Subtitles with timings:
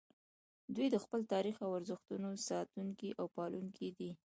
[0.75, 4.11] دوی د خپل تاریخ او ارزښتونو ساتونکي او پالونکي دي